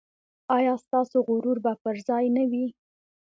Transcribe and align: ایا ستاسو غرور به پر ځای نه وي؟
ایا 0.57 0.73
ستاسو 0.85 1.17
غرور 1.27 1.57
به 1.65 1.73
پر 1.83 1.95
ځای 2.07 2.25
نه 2.37 2.43
وي؟ 2.51 2.65